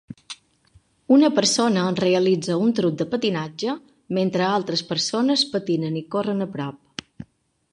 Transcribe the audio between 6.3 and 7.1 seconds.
a prop.